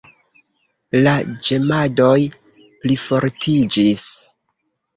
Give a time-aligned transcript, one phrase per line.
[1.01, 1.13] La
[1.49, 2.15] ĝemadoj
[2.87, 4.05] plifortiĝis.